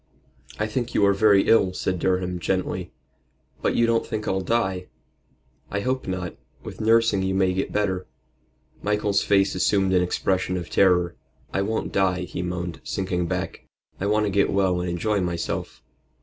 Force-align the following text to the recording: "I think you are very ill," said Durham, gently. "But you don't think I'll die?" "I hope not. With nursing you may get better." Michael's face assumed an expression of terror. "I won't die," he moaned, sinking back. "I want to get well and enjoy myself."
"I 0.57 0.65
think 0.65 0.95
you 0.95 1.05
are 1.05 1.13
very 1.13 1.47
ill," 1.47 1.73
said 1.73 1.99
Durham, 1.99 2.39
gently. 2.39 2.91
"But 3.61 3.75
you 3.75 3.85
don't 3.85 4.03
think 4.03 4.27
I'll 4.27 4.41
die?" 4.41 4.87
"I 5.69 5.81
hope 5.81 6.07
not. 6.07 6.35
With 6.63 6.81
nursing 6.81 7.21
you 7.21 7.35
may 7.35 7.53
get 7.53 7.71
better." 7.71 8.07
Michael's 8.81 9.21
face 9.21 9.53
assumed 9.53 9.93
an 9.93 10.01
expression 10.01 10.57
of 10.57 10.71
terror. 10.71 11.13
"I 11.53 11.61
won't 11.61 11.91
die," 11.93 12.21
he 12.21 12.41
moaned, 12.41 12.81
sinking 12.83 13.27
back. 13.27 13.67
"I 13.99 14.07
want 14.07 14.25
to 14.25 14.31
get 14.31 14.49
well 14.51 14.81
and 14.81 14.89
enjoy 14.89 15.21
myself." 15.21 15.83